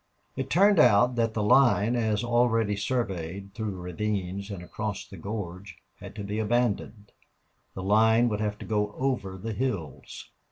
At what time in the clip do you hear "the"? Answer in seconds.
1.35-1.43, 5.05-5.15, 7.75-7.83, 9.37-9.53